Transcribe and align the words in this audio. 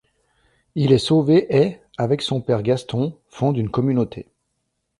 Il 0.73 0.93
est 0.93 0.97
sauvé 0.97 1.45
et, 1.55 1.79
avec 1.95 2.23
son 2.23 2.41
père 2.41 2.63
Gaston, 2.63 3.15
fonde 3.29 3.57
une 3.57 3.69
communauté. 3.69 4.31